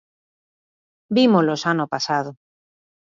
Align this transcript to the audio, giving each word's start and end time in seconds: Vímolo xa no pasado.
Vímolo 1.17 1.53
xa 1.61 1.71
no 1.77 1.85
pasado. 1.93 2.31